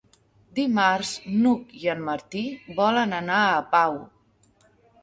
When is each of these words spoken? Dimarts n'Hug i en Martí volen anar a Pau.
Dimarts 0.59 1.11
n'Hug 1.43 1.77
i 1.83 1.91
en 1.95 2.01
Martí 2.09 2.43
volen 2.81 3.15
anar 3.23 3.39
a 3.53 3.65
Pau. 3.77 4.05